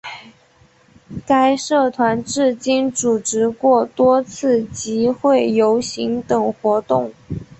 [1.27, 7.13] 该社团至今组织过多次集会游行等活动。